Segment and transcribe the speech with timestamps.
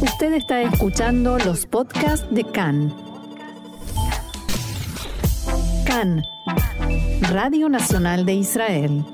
[0.00, 2.94] Usted está escuchando los podcasts de CAN.
[5.86, 6.22] CAN,
[7.30, 9.04] Radio Nacional de Israel.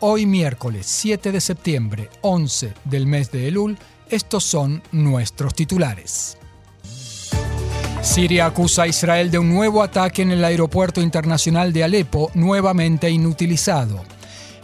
[0.00, 3.78] Hoy miércoles 7 de septiembre, 11 del mes de Elul,
[4.10, 6.36] estos son nuestros titulares.
[8.02, 13.08] Siria acusa a Israel de un nuevo ataque en el aeropuerto internacional de Alepo, nuevamente
[13.08, 14.04] inutilizado.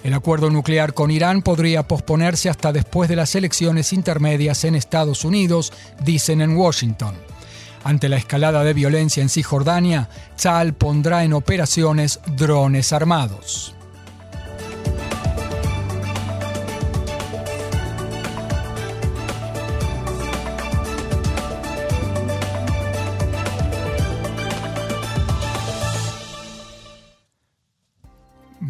[0.05, 5.25] El acuerdo nuclear con Irán podría posponerse hasta después de las elecciones intermedias en Estados
[5.25, 5.73] Unidos,
[6.05, 7.15] dicen en Washington.
[7.85, 13.75] Ante la escalada de violencia en Cisjordania, Tzal pondrá en operaciones drones armados.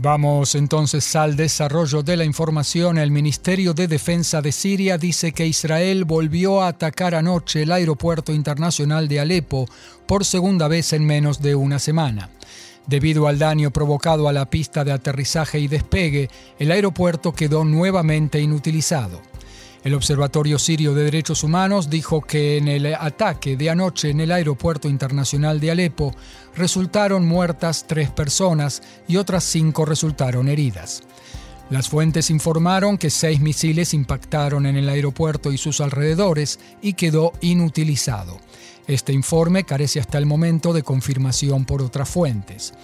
[0.05, 2.99] Vamos entonces al desarrollo de la información.
[2.99, 8.31] El Ministerio de Defensa de Siria dice que Israel volvió a atacar anoche el aeropuerto
[8.31, 9.67] internacional de Alepo
[10.07, 12.29] por segunda vez en menos de una semana.
[12.87, 18.39] Debido al daño provocado a la pista de aterrizaje y despegue, el aeropuerto quedó nuevamente
[18.43, 19.23] inutilizado.
[19.85, 24.33] El Observatorio Sirio de Derechos Humanos dijo que en el ataque de anoche en el
[24.33, 26.15] Aeropuerto Internacional de Alepo
[26.57, 31.03] resultaron muertas tres personas y otras cinco resultaron heridas.
[31.71, 37.33] Las fuentes informaron que seis misiles impactaron en el aeropuerto y sus alrededores y quedó
[37.41, 38.39] inutilizado.
[38.87, 42.75] Este informe carece hasta el momento de confirmación por otras fuentes.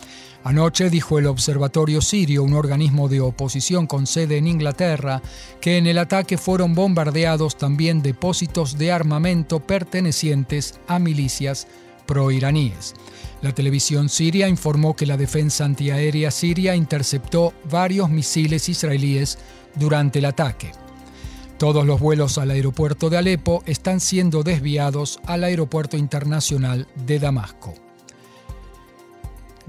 [0.43, 5.21] Anoche dijo el Observatorio Sirio, un organismo de oposición con sede en Inglaterra,
[5.61, 11.67] que en el ataque fueron bombardeados también depósitos de armamento pertenecientes a milicias
[12.11, 12.95] proiraníes.
[13.41, 19.39] La televisión siria informó que la defensa antiaérea siria interceptó varios misiles israelíes
[19.77, 20.73] durante el ataque.
[21.57, 27.75] Todos los vuelos al aeropuerto de Alepo están siendo desviados al aeropuerto internacional de Damasco.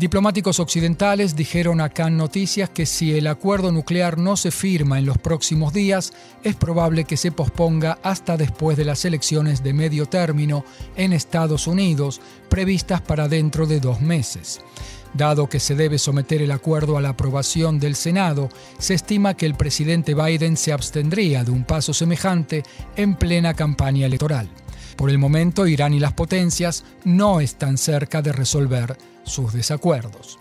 [0.02, 5.06] Diplomáticos occidentales dijeron acá en Noticias que si el acuerdo nuclear no se firma en
[5.06, 6.12] los próximos días,
[6.44, 11.68] es probable que se posponga hasta después de las elecciones de medio término en Estados
[11.68, 12.20] Unidos,
[12.50, 14.62] previstas para dentro de dos meses.
[15.14, 19.46] Dado que se debe someter el acuerdo a la aprobación del Senado, se estima que
[19.46, 22.64] el presidente Biden se abstendría de un paso semejante
[22.96, 24.50] en plena campaña electoral.
[24.96, 30.40] Por el momento, Irán y las potencias no están cerca de resolver sus desacuerdos.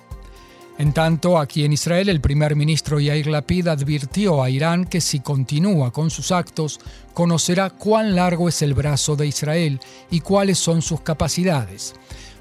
[0.80, 5.20] En tanto, aquí en Israel, el primer ministro Yair Lapid advirtió a Irán que si
[5.20, 6.80] continúa con sus actos,
[7.12, 9.78] conocerá cuán largo es el brazo de Israel
[10.10, 11.94] y cuáles son sus capacidades.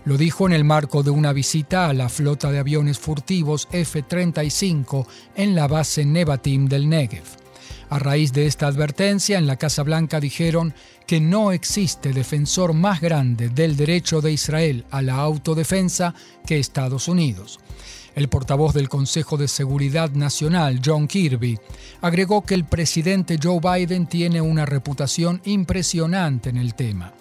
[0.06, 5.06] Lo dijo en el marco de una visita a la flota de aviones furtivos F-35
[5.36, 7.26] en la base Nevatim del Negev.
[7.90, 10.76] A raíz de esta advertencia, en la Casa Blanca dijeron
[11.08, 16.14] que no existe defensor más grande del derecho de Israel a la autodefensa
[16.46, 17.60] que Estados Unidos.
[18.14, 21.58] El portavoz del Consejo de Seguridad Nacional, John Kirby,
[22.02, 27.14] agregó que el presidente Joe Biden tiene una reputación impresionante en el tema.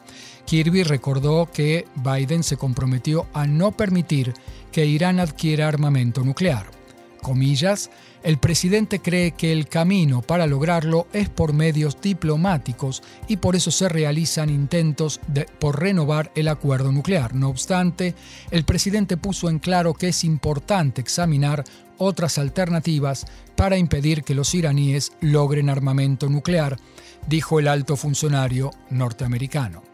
[0.44, 4.34] Kirby recordó que Biden se comprometió a no permitir
[4.72, 6.77] que Irán adquiera armamento nuclear.
[7.22, 7.90] Comillas,
[8.22, 13.70] el presidente cree que el camino para lograrlo es por medios diplomáticos y por eso
[13.70, 15.20] se realizan intentos
[15.58, 17.34] por renovar el acuerdo nuclear.
[17.34, 18.14] No obstante,
[18.50, 21.64] el presidente puso en claro que es importante examinar
[21.98, 26.78] otras alternativas para impedir que los iraníes logren armamento nuclear,
[27.26, 29.87] dijo el alto funcionario norteamericano.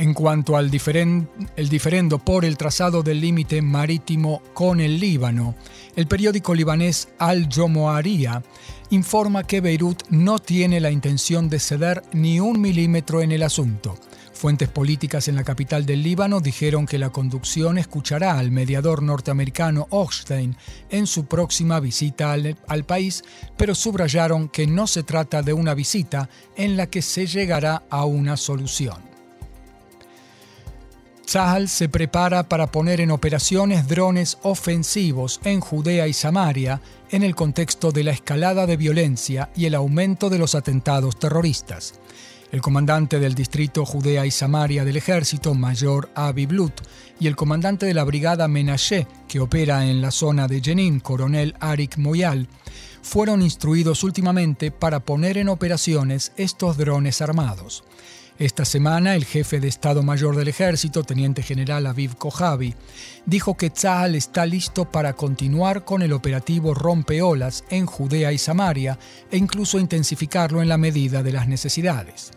[0.00, 0.70] En cuanto al
[1.56, 5.54] el diferendo por el trazado del límite marítimo con el Líbano,
[5.94, 8.42] el periódico libanés Al-Jomoaria
[8.88, 13.94] informa que Beirut no tiene la intención de ceder ni un milímetro en el asunto.
[14.32, 19.86] Fuentes políticas en la capital del Líbano dijeron que la conducción escuchará al mediador norteamericano
[19.90, 20.56] Hochstein
[20.88, 23.22] en su próxima visita al, al, país,
[23.58, 28.06] pero subrayaron que no se trata de una visita en la que se llegará a
[28.06, 29.09] una solución.
[31.30, 37.36] Tzahal se prepara para poner en operaciones drones ofensivos en Judea y Samaria en el
[37.36, 42.00] contexto de la escalada de violencia y el aumento de los atentados terroristas.
[42.50, 46.80] El comandante del distrito Judea y Samaria del ejército, mayor Avi Blut,
[47.20, 51.54] y el comandante de la brigada Menashe, que opera en la zona de Jenin, coronel
[51.60, 52.48] Arik Moyal,
[53.02, 57.84] fueron instruidos últimamente para poner en operaciones estos drones armados.
[58.40, 62.74] Esta semana, el jefe de Estado Mayor del Ejército, Teniente General Aviv Kojavi,
[63.26, 68.98] dijo que Tzahal está listo para continuar con el operativo Rompeolas en Judea y Samaria
[69.30, 72.30] e incluso intensificarlo en la medida de las necesidades.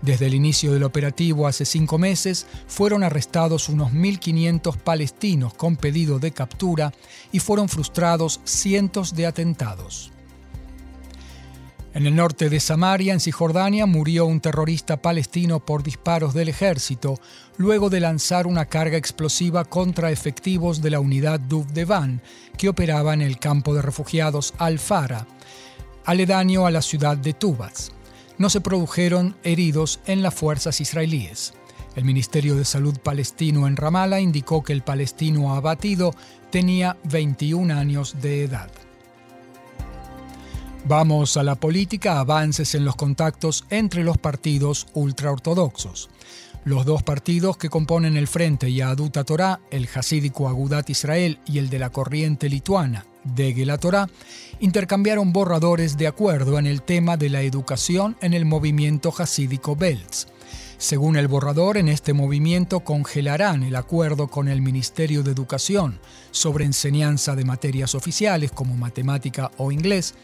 [0.00, 6.18] Desde el inicio del operativo hace cinco meses, fueron arrestados unos 1.500 palestinos con pedido
[6.18, 6.94] de captura
[7.30, 10.11] y fueron frustrados cientos de atentados.
[11.94, 17.20] En el norte de Samaria, en Cisjordania, murió un terrorista palestino por disparos del ejército,
[17.58, 21.38] luego de lanzar una carga explosiva contra efectivos de la unidad
[21.86, 22.22] Van,
[22.56, 25.26] que operaba en el campo de refugiados Al-Fara,
[26.06, 27.92] aledaño a la ciudad de Tubas.
[28.38, 31.52] No se produjeron heridos en las fuerzas israelíes.
[31.94, 36.14] El Ministerio de Salud palestino en Ramallah indicó que el palestino abatido
[36.50, 38.70] tenía 21 años de edad.
[40.84, 46.10] Vamos a la política, avances en los contactos entre los partidos ultraortodoxos.
[46.64, 51.70] Los dos partidos que componen el Frente Yaduta Torah, el hasídico Agudat Israel y el
[51.70, 54.08] de la corriente lituana de la Torah,
[54.58, 60.26] intercambiaron borradores de acuerdo en el tema de la educación en el movimiento hasídico Belts.
[60.78, 66.00] Según el borrador, en este movimiento congelarán el acuerdo con el Ministerio de Educación
[66.32, 70.14] sobre enseñanza de materias oficiales como matemática o inglés,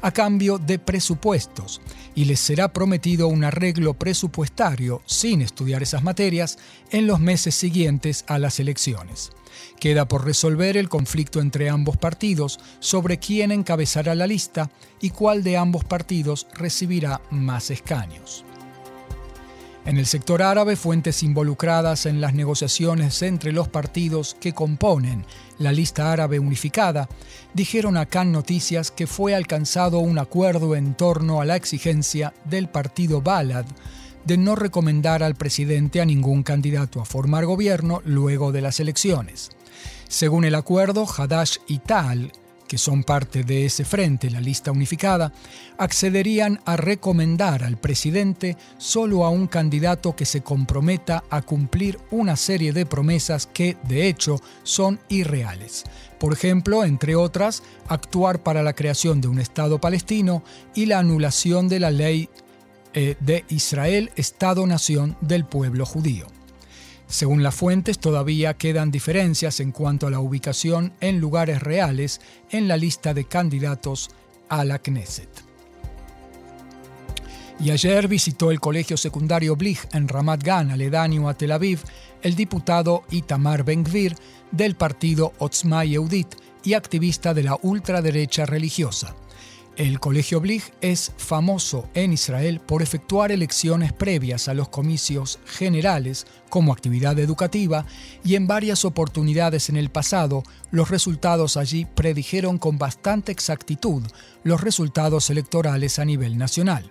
[0.00, 1.80] a cambio de presupuestos,
[2.14, 6.58] y les será prometido un arreglo presupuestario sin estudiar esas materias
[6.90, 9.32] en los meses siguientes a las elecciones.
[9.78, 15.42] Queda por resolver el conflicto entre ambos partidos sobre quién encabezará la lista y cuál
[15.42, 18.44] de ambos partidos recibirá más escaños.
[19.86, 25.24] En el sector árabe, fuentes involucradas en las negociaciones entre los partidos que componen
[25.58, 27.08] la lista árabe unificada
[27.54, 32.68] dijeron a Cannes Noticias que fue alcanzado un acuerdo en torno a la exigencia del
[32.68, 33.64] partido Balad
[34.24, 39.50] de no recomendar al presidente a ningún candidato a formar gobierno luego de las elecciones.
[40.08, 42.32] Según el acuerdo, Hadash y Tal,
[42.66, 45.32] que son parte de ese frente, la lista unificada,
[45.78, 52.36] accederían a recomendar al presidente solo a un candidato que se comprometa a cumplir una
[52.36, 55.84] serie de promesas que, de hecho, son irreales.
[56.18, 60.42] Por ejemplo, entre otras, actuar para la creación de un Estado palestino
[60.74, 62.28] y la anulación de la ley
[62.94, 66.35] eh, de Israel, Estado-nación del pueblo judío.
[67.08, 72.20] Según las fuentes, todavía quedan diferencias en cuanto a la ubicación en lugares reales
[72.50, 74.10] en la lista de candidatos
[74.48, 75.28] a la Knesset.
[77.58, 81.80] Y ayer visitó el colegio secundario Blich en Ramat Gan, aledaño a Tel Aviv,
[82.22, 84.16] el diputado Itamar Ben-Gvir
[84.50, 89.14] del partido Otzma Yehudit y activista de la ultraderecha religiosa.
[89.76, 96.26] El Colegio Blich es famoso en Israel por efectuar elecciones previas a los comicios generales
[96.48, 97.84] como actividad educativa
[98.24, 104.02] y en varias oportunidades en el pasado los resultados allí predijeron con bastante exactitud
[104.44, 106.90] los resultados electorales a nivel nacional.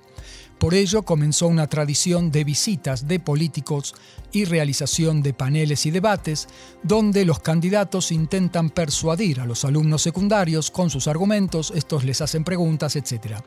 [0.60, 3.94] Por ello comenzó una tradición de visitas de políticos
[4.32, 6.48] y realización de paneles y debates
[6.82, 12.44] donde los candidatos intentan persuadir a los alumnos secundarios con sus argumentos, estos les hacen
[12.44, 13.42] preguntas, etc.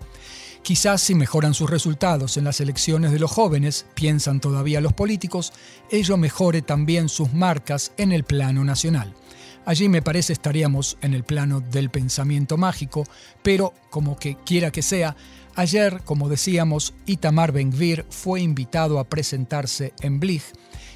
[0.63, 5.53] Quizás si mejoran sus resultados en las elecciones de los jóvenes, piensan todavía los políticos,
[5.91, 9.15] ello mejore también sus marcas en el plano nacional.
[9.65, 13.05] Allí me parece estaríamos en el plano del pensamiento mágico,
[13.43, 15.15] pero como que quiera que sea,
[15.59, 20.45] Ayer, como decíamos, Itamar Ben-Gvir fue invitado a presentarse en Blich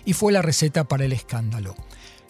[0.04, 1.74] y fue la receta para el escándalo.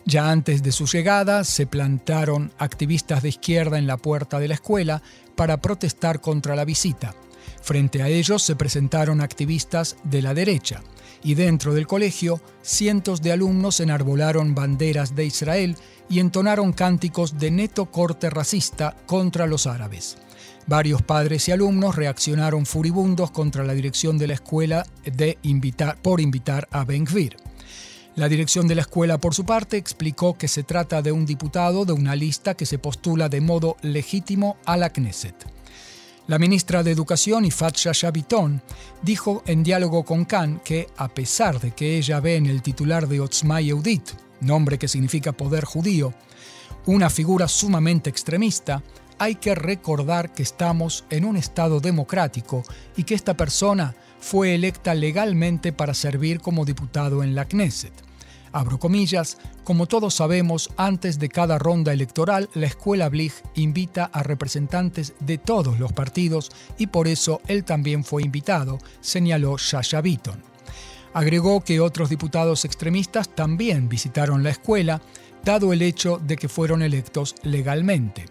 [0.06, 4.54] Ya antes de su llegada, se plantaron activistas de izquierda en la puerta de la
[4.54, 5.02] escuela
[5.36, 7.14] para protestar contra la visita.
[7.60, 10.82] Frente a ellos se presentaron activistas de la derecha
[11.22, 15.76] y dentro del colegio cientos de alumnos enarbolaron banderas de Israel
[16.08, 20.16] y entonaron cánticos de neto corte racista contra los árabes.
[20.66, 25.38] Varios padres y alumnos reaccionaron furibundos contra la dirección de la escuela de
[26.02, 27.36] por invitar a Ben Gvir.
[28.14, 31.84] La dirección de la escuela, por su parte, explicó que se trata de un diputado
[31.84, 35.34] de una lista que se postula de modo legítimo a la Knesset.
[36.28, 38.12] La ministra de Educación, Ifat Shasha
[39.02, 43.08] dijo en diálogo con Khan que, a pesar de que ella ve en el titular
[43.08, 46.14] de Otzma Yehudit, nombre que significa poder judío,
[46.86, 48.82] una figura sumamente extremista,
[49.22, 52.64] hay que recordar que estamos en un Estado democrático
[52.96, 57.92] y que esta persona fue electa legalmente para servir como diputado en la Knesset.
[58.50, 64.24] Abro comillas, como todos sabemos, antes de cada ronda electoral, la escuela Blich invita a
[64.24, 70.42] representantes de todos los partidos y por eso él también fue invitado, señaló Shasha Beaton.
[71.14, 75.00] Agregó que otros diputados extremistas también visitaron la escuela,
[75.44, 78.26] dado el hecho de que fueron electos legalmente.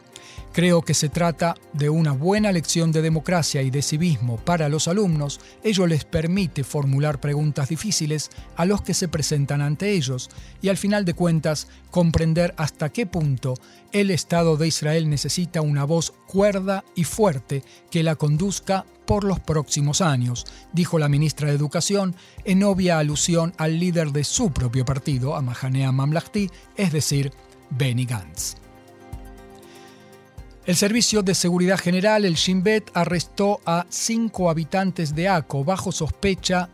[0.53, 4.87] Creo que se trata de una buena lección de democracia y de civismo para los
[4.87, 5.39] alumnos.
[5.63, 10.29] Ello les permite formular preguntas difíciles a los que se presentan ante ellos
[10.61, 13.53] y al final de cuentas comprender hasta qué punto
[13.91, 19.39] el Estado de Israel necesita una voz cuerda y fuerte que la conduzca por los
[19.39, 24.85] próximos años, dijo la ministra de Educación en obvia alusión al líder de su propio
[24.85, 27.31] partido, Amahanea Mamlahti, es decir,
[27.71, 28.55] Benny Gantz.
[30.63, 35.91] El Servicio de Seguridad General, el Shin Bet, arrestó a cinco habitantes de Aco bajo
[35.91, 36.69] sospecha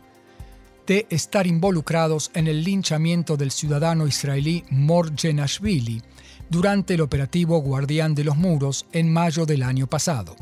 [0.86, 6.02] de estar involucrados en el linchamiento del ciudadano israelí Mor Genashvili
[6.50, 10.36] durante el operativo Guardián de los Muros en mayo del año pasado.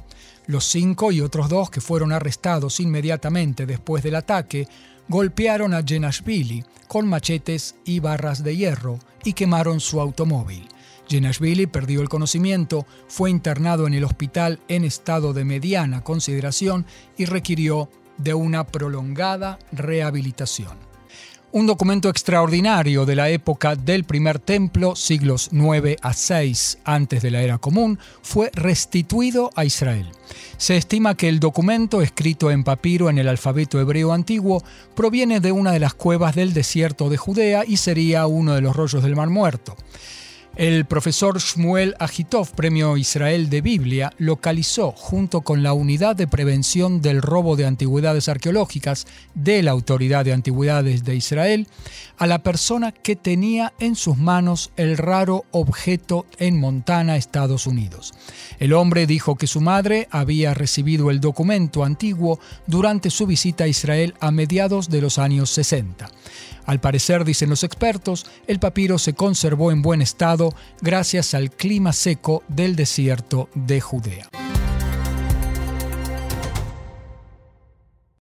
[0.48, 4.66] Los cinco y otros dos que fueron arrestados inmediatamente después del ataque
[5.08, 10.68] golpearon a Genashvili con machetes y barras de hierro y quemaron su automóvil.
[11.08, 16.86] Jenashvili perdió el conocimiento, fue internado en el hospital en estado de mediana consideración
[17.16, 20.86] y requirió de una prolongada rehabilitación.
[21.52, 27.30] Un documento extraordinario de la época del primer templo, siglos 9 a 6 antes de
[27.30, 30.06] la era común, fue restituido a Israel.
[30.58, 34.62] Se estima que el documento, escrito en papiro en el alfabeto hebreo antiguo,
[34.94, 38.76] proviene de una de las cuevas del desierto de Judea y sería uno de los
[38.76, 39.76] rollos del Mar Muerto.
[40.56, 47.02] El profesor Shmuel Agitov, Premio Israel de Biblia, localizó, junto con la Unidad de Prevención
[47.02, 51.68] del Robo de Antigüedades Arqueológicas de la Autoridad de Antigüedades de Israel,
[52.16, 58.14] a la persona que tenía en sus manos el raro objeto en Montana, Estados Unidos.
[58.58, 63.68] El hombre dijo que su madre había recibido el documento antiguo durante su visita a
[63.68, 66.08] Israel a mediados de los años 60.
[66.66, 70.45] Al parecer, dicen los expertos, el papiro se conservó en buen estado
[70.80, 74.28] gracias al clima seco del desierto de Judea.